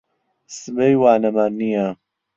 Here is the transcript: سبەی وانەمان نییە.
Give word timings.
سبەی 0.59 0.93
وانەمان 1.01 1.51
نییە. 1.59 1.87